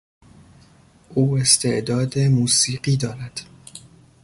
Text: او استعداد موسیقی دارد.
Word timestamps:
او 1.13 1.37
استعداد 1.37 2.19
موسیقی 2.19 2.97
دارد. 2.97 3.41